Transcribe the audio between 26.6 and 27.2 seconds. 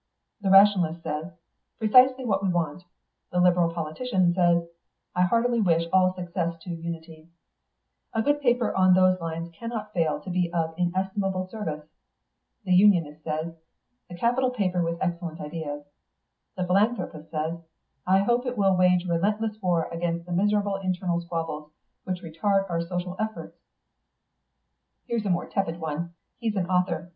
author.